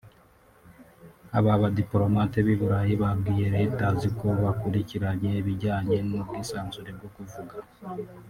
[1.37, 7.55] Aba badipolomate b’i Burayi babwiye Reuters ko bakurikiranye ibijyanye n’ubwisanzure bwo kuvuga